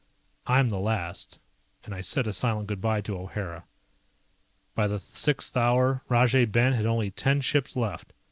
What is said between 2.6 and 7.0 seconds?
good bye to O'Hara. By the sixth hour Rajay Ben had